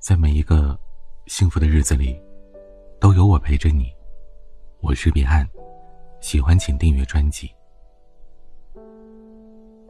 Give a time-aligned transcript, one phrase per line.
[0.00, 0.76] 在每一个
[1.26, 2.18] 幸福的日子里，
[2.98, 3.92] 都有我陪着你。
[4.80, 5.46] 我是彼岸，
[6.22, 7.50] 喜欢请订阅专辑。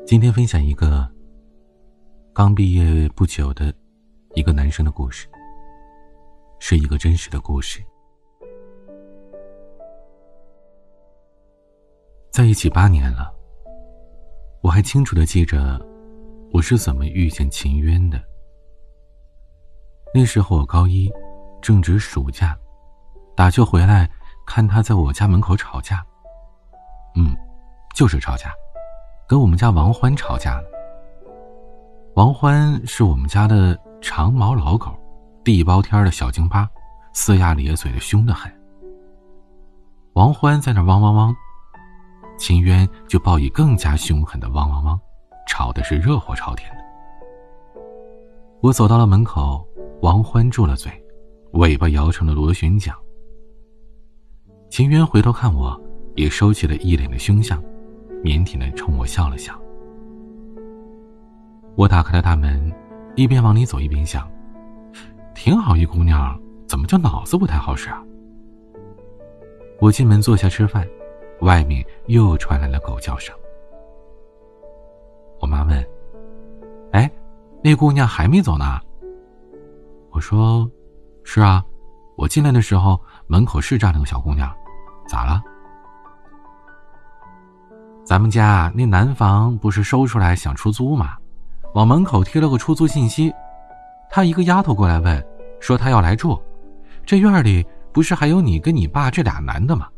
[0.05, 1.09] 今天分享一个
[2.33, 3.73] 刚毕业不久的
[4.35, 5.29] 一个男生的故事，
[6.59, 7.81] 是一个真实的故事。
[12.33, 13.33] 在一起八年了，
[14.61, 15.81] 我还清楚的记着
[16.53, 18.21] 我是怎么遇见秦渊的。
[20.13, 21.09] 那时候我高一，
[21.63, 22.57] 正值暑假，
[23.37, 24.11] 打球回来，
[24.45, 26.05] 看他在我家门口吵架。
[27.15, 27.33] 嗯，
[27.95, 28.53] 就是吵架，
[29.29, 30.65] 跟我们家王欢吵架了。
[32.15, 34.91] 王欢是我们家的长毛老狗，
[35.45, 36.69] 地包天的小京巴，
[37.15, 38.53] 呲牙咧嘴的，凶得很。
[40.15, 41.37] 王欢在那汪汪汪，
[42.37, 45.01] 秦渊就报以更加凶狠的汪汪汪，
[45.47, 46.81] 吵的是热火朝天的。
[48.61, 49.65] 我走到了门口。
[50.03, 50.91] 王欢住了嘴，
[51.53, 52.95] 尾巴摇成了螺旋桨。
[54.71, 55.79] 秦渊回头看我，
[56.15, 57.63] 也收起了一脸的凶相，
[58.25, 59.55] 腼腆的冲我笑了笑。
[61.77, 62.73] 我打开了大门，
[63.15, 64.27] 一边往里走一边想：
[65.35, 68.03] 挺好一姑娘，怎么就脑子不太好使啊？
[69.81, 70.89] 我进门坐下吃饭，
[71.43, 73.37] 外面又传来了狗叫声。
[75.41, 75.87] 我妈问
[76.93, 77.11] ：“哎，
[77.63, 78.81] 那姑娘还没走呢？”
[80.21, 80.71] 说
[81.25, 81.65] ：“是啊，
[82.17, 84.53] 我进来的时候门口是站了个小姑娘，
[85.09, 85.41] 咋了？
[88.05, 91.17] 咱们家那南房不是收出来想出租吗？
[91.75, 93.33] 往门口贴了个出租信息，
[94.11, 95.25] 他一个丫头过来问，
[95.61, 96.37] 说她要来住，
[97.07, 99.89] 这院里不是还有你跟你爸这俩男的吗？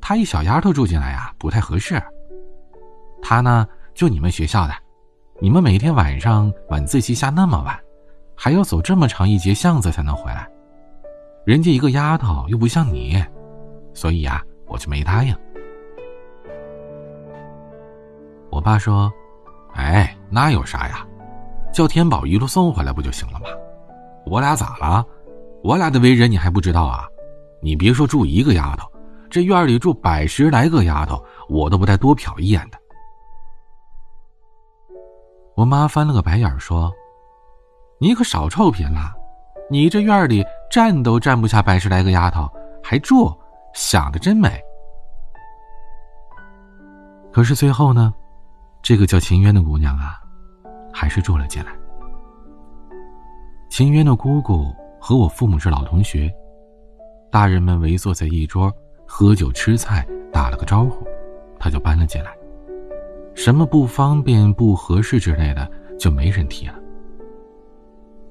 [0.00, 2.02] 她一小丫头住进来呀，不太合适。
[3.22, 4.74] 她呢，就你们学校的，
[5.40, 7.78] 你们每天晚上晚自习下那么晚。”
[8.36, 10.46] 还要走这么长一截巷子才能回来，
[11.44, 13.24] 人家一个丫头又不像你，
[13.94, 15.34] 所以呀，我就没答应。
[18.50, 19.10] 我爸说
[19.74, 21.06] ：“哎，那有啥呀？
[21.72, 23.46] 叫天宝一路送回来不就行了吗？
[24.26, 25.04] 我俩咋了？
[25.62, 27.08] 我俩的为人你还不知道啊？
[27.62, 28.86] 你别说住一个丫头，
[29.30, 32.78] 这院里住百十来个丫头，我都不带多瞟一眼的。”
[35.56, 36.92] 我妈翻了个白眼说。
[37.98, 39.14] 你可少臭贫了，
[39.70, 42.46] 你这院里站都站不下百十来个丫头，
[42.82, 43.34] 还住，
[43.72, 44.60] 想的真美。
[47.32, 48.12] 可是最后呢，
[48.82, 50.20] 这个叫秦渊的姑娘啊，
[50.92, 51.72] 还是住了进来。
[53.70, 56.30] 秦渊的姑姑和我父母是老同学，
[57.30, 58.70] 大人们围坐在一桌
[59.06, 61.06] 喝酒吃菜，打了个招呼，
[61.58, 62.30] 他就搬了进来。
[63.34, 66.74] 什么不方便、不合适之类的，就没人提了。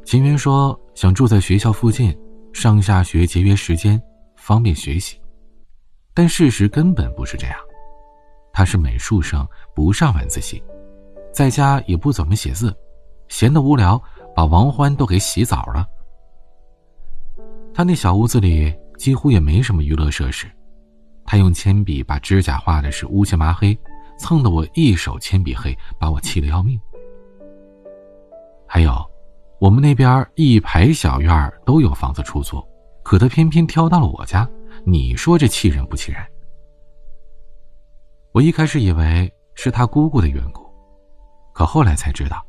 [0.06, 2.16] 秦渊说：“想住在学校附近，
[2.54, 4.00] 上下学节约时间，
[4.36, 5.20] 方便学习。”
[6.14, 7.56] 但事实根本不是这样。
[8.54, 10.64] 他是美术生，不上晚自习，
[11.34, 12.72] 在家也不怎么写字，
[13.30, 14.00] 闲得无聊，
[14.36, 15.88] 把王欢都给洗澡了。
[17.74, 20.46] 他那小屋子里几乎也没什么娱乐设施，
[21.26, 23.76] 他用铅笔把指甲画的是乌漆麻黑，
[24.20, 26.80] 蹭得我一手铅笔黑，把我气得要命。
[28.68, 28.94] 还有。
[29.66, 32.64] 我们那边一排小院都有房子出租，
[33.02, 34.48] 可他偏偏挑到了我家，
[34.86, 36.24] 你说这气人不气人？
[38.32, 40.62] 我一开始以为是他姑姑的缘故，
[41.52, 42.46] 可后来才知道，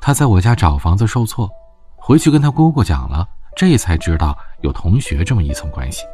[0.00, 1.50] 他在我家找房子受挫，
[1.96, 3.26] 回去跟他姑姑讲了，
[3.56, 6.04] 这才知道有同学这么一层关系。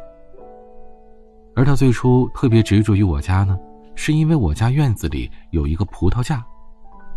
[1.55, 3.55] 而他最初特别执着于我家呢，
[3.93, 6.43] 是因为我家院子里有一个葡萄架。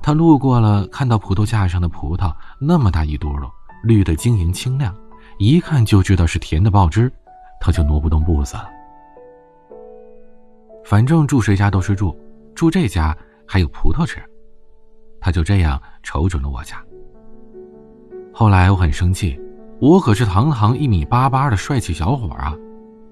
[0.01, 3.51] 他路过了，看到葡萄架上的葡萄那么大一嘟噜，
[3.83, 4.95] 绿的晶莹清亮，
[5.39, 7.13] 一看就知道是甜的爆汁，
[7.61, 8.69] 他就挪不动步子了。
[10.85, 12.17] 反正住谁家都是住，
[12.55, 13.15] 住这家
[13.47, 14.23] 还有葡萄吃，
[15.21, 16.83] 他就这样瞅准了我家。
[18.33, 19.39] 后来我很生气，
[19.81, 22.55] 我可是堂堂一米八八的帅气小伙啊，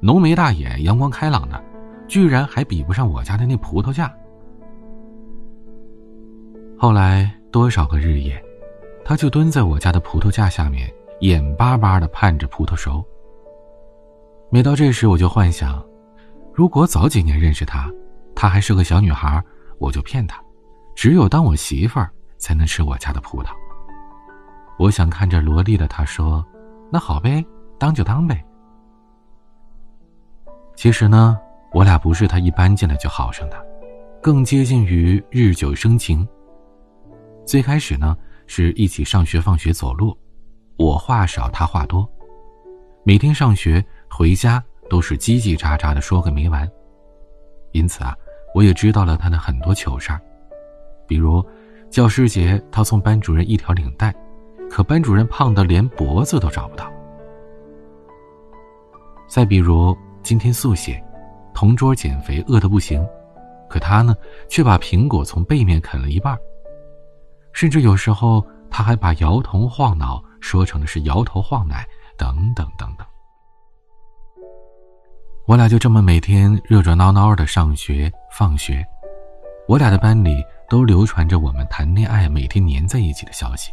[0.00, 1.62] 浓眉大眼，阳光开朗的，
[2.08, 4.10] 居然还比不上我家的那葡萄架。
[6.78, 8.42] 后来多少个日夜，
[9.02, 13.02] 他就蹲在我家的葡萄架下面，眼巴巴的盼着葡萄熟。
[14.50, 15.82] 每到这时，我就幻想，
[16.52, 17.90] 如果早几年认识他，
[18.34, 19.42] 她还是个小女孩，
[19.78, 20.38] 我就骗她，
[20.94, 23.46] 只有当我媳妇儿才能吃我家的葡萄。
[24.78, 26.44] 我想看着萝莉的他说
[26.92, 27.42] ：“那好呗，
[27.78, 28.44] 当就当呗。”
[30.76, 31.38] 其实呢，
[31.72, 33.56] 我俩不是他一搬进来就好上的，
[34.22, 36.28] 更接近于日久生情。
[37.46, 38.16] 最开始呢，
[38.48, 40.18] 是一起上学放学走路，
[40.76, 42.06] 我话少，他话多，
[43.04, 46.68] 每天上学回家都是叽叽喳喳的说个没完。
[47.70, 48.12] 因此啊，
[48.52, 50.20] 我也知道了他的很多糗事儿，
[51.06, 51.44] 比如
[51.88, 54.12] 教师节他送班主任一条领带，
[54.68, 56.92] 可班主任胖的连脖子都找不到。
[59.28, 61.00] 再比如今天速写，
[61.54, 63.06] 同桌减肥饿得不行，
[63.70, 64.16] 可他呢
[64.48, 66.36] 却把苹果从背面啃了一半。
[67.56, 71.86] 甚至有时候他还把摇头晃脑说成的是摇头晃奶，
[72.18, 73.06] 等等等等。
[75.46, 78.84] 我俩就这么每天热热闹闹的上学放学，
[79.66, 83.72] 我俩的班里都流传着我们谈恋爱、每天黏在一起的消息。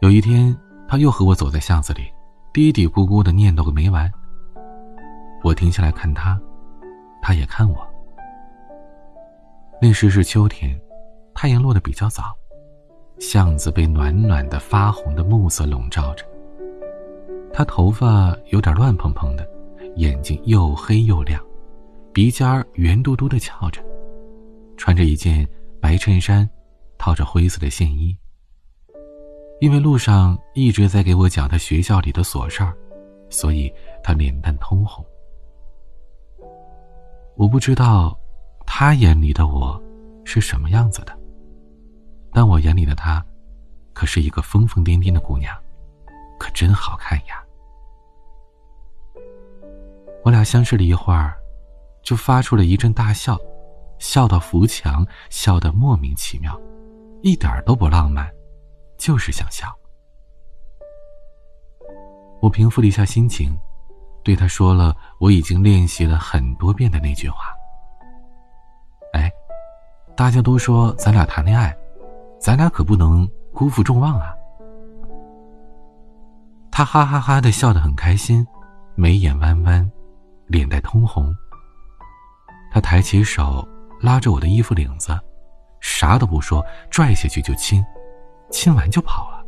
[0.00, 0.56] 有一天，
[0.88, 2.10] 他又和我走在巷子里，
[2.50, 4.10] 嘀嘀咕咕的念叨个没完。
[5.44, 6.40] 我停下来看他，
[7.20, 7.76] 他也看我。
[9.82, 10.74] 那时是秋天，
[11.42, 12.36] 太阳落得比较早，
[13.18, 16.22] 巷子被暖暖的发红的暮色笼罩着。
[17.50, 19.50] 他头发有点乱蓬蓬的。
[19.96, 21.42] 眼睛又黑又亮，
[22.12, 23.82] 鼻尖儿圆嘟嘟的翘着，
[24.76, 25.48] 穿着一件
[25.80, 26.46] 白衬衫，
[26.98, 28.14] 套着灰色的线衣。
[29.62, 32.76] 因为路上一直在给我讲他学校里的琐事儿，
[33.30, 33.72] 所以
[34.02, 35.02] 他脸蛋通红。
[37.34, 38.14] 我不知道
[38.66, 39.82] 他眼里的我
[40.22, 41.18] 是什么样子的，
[42.32, 43.24] 但我眼里的她，
[43.92, 45.56] 可是一个疯疯癫癫的姑娘，
[46.38, 47.42] 可真好看呀。
[50.22, 51.36] 我俩相视了一会儿，
[52.02, 53.38] 就发出了一阵大笑，
[53.98, 56.58] 笑到扶墙，笑得莫名其妙，
[57.22, 58.30] 一点都不浪漫，
[58.98, 59.66] 就是想笑。
[62.40, 63.54] 我平复了一下心情，
[64.22, 67.54] 对他说了我已经练习了很多遍的那句话
[69.12, 69.30] ：“哎，
[70.16, 71.76] 大家都说咱俩谈恋爱，
[72.40, 74.34] 咱俩可不能辜负众望啊。”
[76.72, 78.46] 他哈哈哈的笑得很开心，
[78.94, 79.90] 眉眼弯弯。
[80.46, 81.32] 脸带通红。
[82.72, 83.64] 他抬起手
[84.00, 85.16] 拉着我的衣服领子，
[85.80, 86.60] 啥都不说，
[86.90, 87.84] 拽下去就亲，
[88.50, 89.44] 亲完就跑了。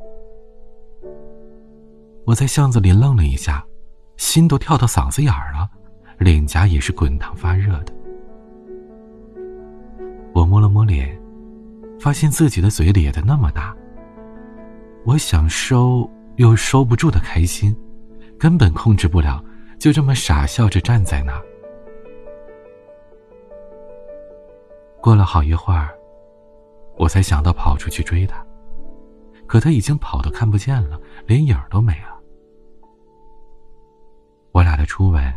[2.24, 3.64] 我在巷子里愣了一下，
[4.16, 5.68] 心都跳到嗓子眼儿了，
[6.18, 7.92] 脸颊也是滚烫发热的。
[10.32, 11.20] 我摸了摸脸，
[12.02, 13.72] 发现自己的嘴咧得那么大。
[15.04, 17.76] 我想收又收不住的开心，
[18.36, 19.40] 根本控制不了。
[19.78, 21.42] 就这么傻笑着站在那儿。
[25.00, 25.90] 过了好一会儿，
[26.96, 28.44] 我才想到跑出去追他，
[29.46, 32.20] 可他已经跑得看不见了，连影儿都没了。
[34.52, 35.32] 我俩的初吻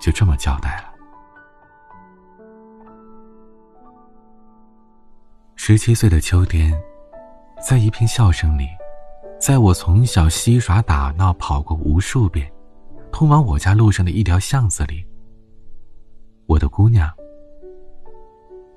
[0.00, 0.93] 就这么交代了。
[5.56, 6.72] 十七岁的秋天，
[7.66, 8.68] 在一片笑声里，
[9.40, 12.50] 在我从小嬉耍打闹跑过无数遍。
[13.10, 15.06] 通往我家路上的一条巷子里，
[16.46, 17.08] 我的姑娘，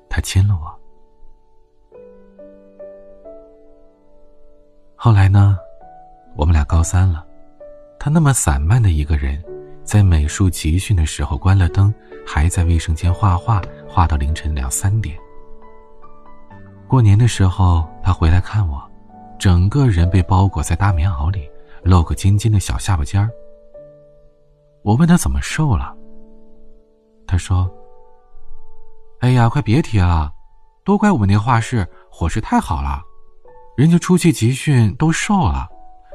[0.08, 0.80] 她亲了我。
[4.94, 5.58] 后来呢，
[6.36, 7.26] 我们俩高三了，
[7.98, 9.42] 他那么散漫的一个人，
[9.82, 11.92] 在美术集训的时候关了灯，
[12.24, 15.18] 还在卫生间画画，画到凌晨两三点。
[16.88, 18.82] 过年的时候，他回来看我，
[19.38, 21.46] 整个人被包裹在大棉袄里，
[21.82, 23.28] 露个尖尖的小下巴尖儿。
[24.82, 25.94] 我问他怎么瘦了，
[27.26, 27.70] 他说
[29.20, 30.32] ：“哎呀，快别提了，
[30.82, 33.02] 都怪我们那画室伙食太好了，
[33.76, 35.68] 人家出去集训都瘦了，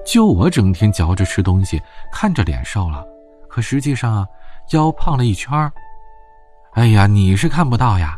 [0.04, 1.80] 就我整天嚼着吃东西，
[2.12, 3.06] 看着脸瘦了，
[3.48, 4.28] 可实际上啊，
[4.72, 5.72] 腰胖了一圈儿。
[6.72, 8.18] 哎呀，你是看不到呀。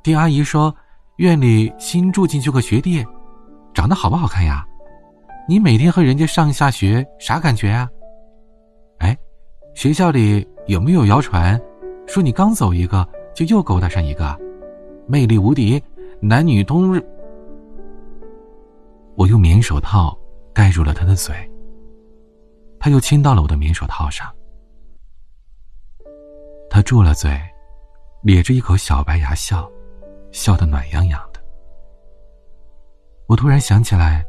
[0.00, 0.72] 丁阿姨说，
[1.16, 3.04] 院里新住进去个学弟，
[3.72, 4.66] 长得好不好看呀？
[5.48, 7.88] 你每天和人家上下学，啥感觉呀？”
[9.74, 11.60] 学校里有没有谣传，
[12.06, 14.38] 说你刚走一个就又勾搭上一个，
[15.08, 15.82] 魅力无敌，
[16.20, 17.04] 男女通日？
[19.16, 20.16] 我用棉手套
[20.52, 21.34] 盖住了他的嘴，
[22.78, 24.32] 他又亲到了我的棉手套上，
[26.70, 27.36] 他住了嘴，
[28.22, 29.68] 咧着一口小白牙笑，
[30.34, 31.40] 笑得暖洋洋的。
[33.28, 34.26] 我突然想起来，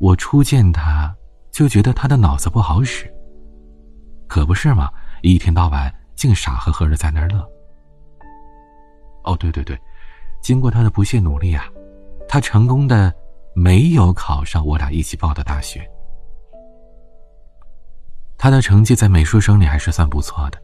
[0.00, 1.14] 我初见他
[1.52, 3.12] 就觉得他的脑子不好使。
[4.26, 4.90] 可不是嘛！
[5.22, 7.46] 一天到晚净傻呵呵的在那儿乐。
[9.24, 9.78] 哦，对对对，
[10.42, 11.66] 经过他的不懈努力啊，
[12.26, 13.14] 他成功的
[13.54, 15.86] 没有考上我俩一起报的大学。
[18.38, 20.58] 他的成绩在美术生里还是算不错的，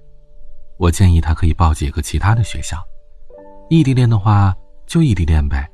[0.78, 2.82] 我建议他可以报几个其他的学校。
[3.68, 4.54] 异地恋的话
[4.92, 5.66] 就异地恋呗，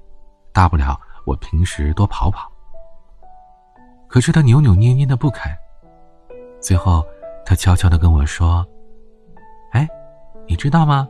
[0.52, 0.96] 大不了
[1.26, 2.48] 我平时多跑跑。
[4.06, 5.52] 可是他扭扭捏捏的不肯。
[6.60, 7.04] 最后，
[7.44, 8.64] 他悄悄的跟我说
[9.75, 9.88] ：“哎，
[10.46, 11.08] 你知道吗？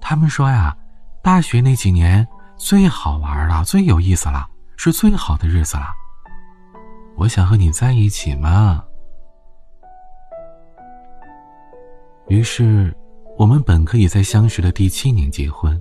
[0.00, 0.74] 他们说呀，
[1.22, 4.48] 大学那几年最好玩了，最有意思了，
[4.78, 5.88] 是最好的日子了。
[7.18, 8.82] 我想和你在一起嘛。”
[12.28, 12.96] 于是，
[13.36, 15.78] 我们本可以在相识的第七年结婚，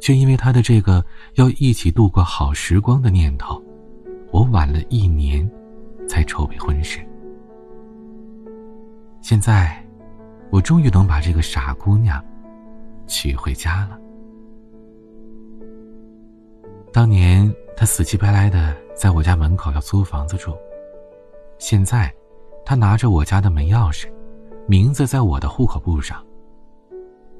[0.00, 3.62] 却因为他的这个要一起度过好时光的念头，
[4.30, 5.48] 我晚了一年
[6.08, 6.98] 才筹备婚事。
[9.20, 9.84] 现在，
[10.50, 12.24] 我终于能把这个傻姑娘
[13.06, 13.98] 娶回家了。
[16.92, 20.56] 当年她死乞白赖的在我家门口要租房子住，
[21.58, 22.14] 现在，
[22.64, 24.06] 她拿着我家的门钥匙。
[24.70, 26.22] 名字在我的户口簿上。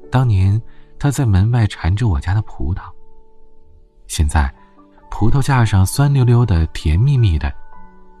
[0.09, 0.59] 当年
[0.99, 2.81] 他在门外缠着我家的葡萄。
[4.07, 4.53] 现在，
[5.09, 7.51] 葡萄架上酸溜溜的、甜蜜蜜的，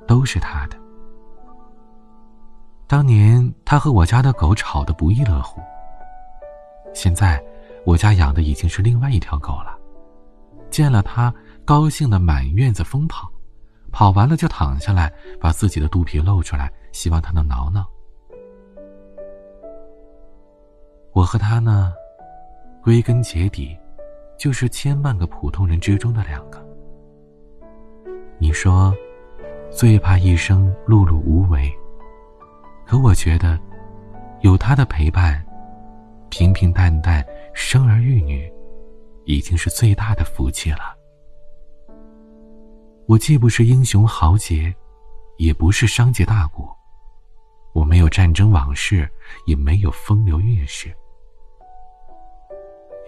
[0.07, 0.77] 都是他的。
[2.87, 5.61] 当年他和我家的狗吵得不亦乐乎。
[6.93, 7.43] 现在，
[7.85, 9.77] 我家养的已经是另外一条狗了。
[10.71, 11.33] 见了他，
[11.65, 13.29] 高兴的满院子疯跑，
[13.91, 17.85] 跑完了就躺下来，把自己的肚皮露出来，希望他能挠挠。
[21.13, 21.91] 我和他呢，
[22.81, 23.77] 归根结底，
[24.37, 26.65] 就是千万个普通人之中的两个。
[28.37, 28.95] 你说，
[29.69, 31.71] 最怕一生碌碌无为。
[32.85, 33.59] 可我觉得，
[34.41, 35.45] 有他的陪伴，
[36.29, 38.51] 平平淡淡生儿育女，
[39.25, 40.97] 已经是最大的福气了。
[43.07, 44.73] 我既不是英雄豪杰，
[45.37, 46.73] 也不是商界大国，
[47.73, 49.07] 我没有战争往事，
[49.45, 50.95] 也没有风流韵事。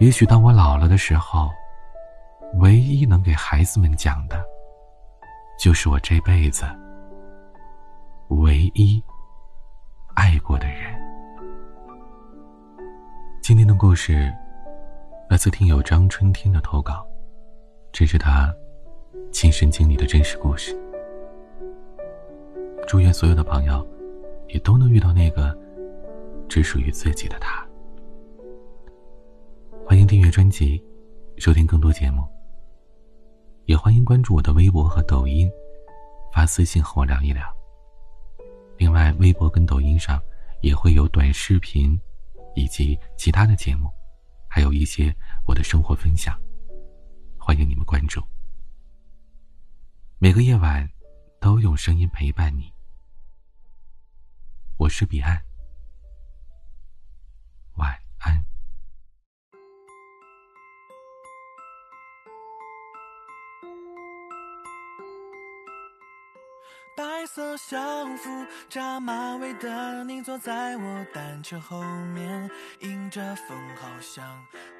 [0.02, 1.48] 也许当我老了的时候，
[2.54, 4.44] 唯一能给孩子们讲的，
[5.56, 6.64] 就是我这辈子
[8.30, 9.00] 唯一
[10.14, 10.92] 爱过的人。
[13.40, 14.28] 今天的故事
[15.30, 17.06] 来自听友张春天的投稿，
[17.92, 18.52] 这是他
[19.30, 20.76] 亲身经历的真实故事。
[22.88, 23.86] 祝愿所有的朋友
[24.48, 25.56] 也都能遇到那个
[26.48, 27.61] 只属于自己的他。
[29.92, 30.82] 欢迎订阅专辑，
[31.36, 32.26] 收听更多节目。
[33.66, 35.52] 也欢迎关注我的微博和抖音，
[36.32, 37.46] 发私信和我聊一聊。
[38.78, 40.18] 另外，微博跟抖音上
[40.62, 42.00] 也会有短视频，
[42.54, 43.90] 以及其他的节目，
[44.48, 45.14] 还有一些
[45.46, 46.40] 我的生活分享。
[47.36, 48.22] 欢迎你们关注。
[50.18, 50.88] 每个夜晚，
[51.38, 52.72] 都用声音陪伴你。
[54.78, 55.38] 我是彼岸。
[57.74, 58.42] 晚安。
[67.34, 71.82] 色校服扎马尾的你坐在我单车后
[72.14, 74.22] 面，迎着风，好想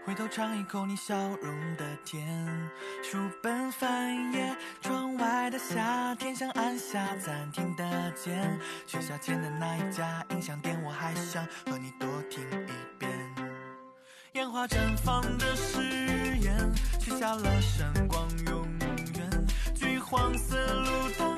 [0.04, 2.70] 回头尝一口你笑容的甜。
[3.02, 8.60] 书本翻页，窗外的夏天想按下暂停的键。
[8.86, 13.10] 学校前的那一家音响店，我还想和你多听一遍。
[14.34, 15.80] 烟花绽放的誓
[16.36, 18.68] 言，许下了闪光永
[19.14, 19.46] 远。
[19.74, 21.31] 橘黄色路灯。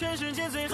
[0.00, 0.66] 全世界最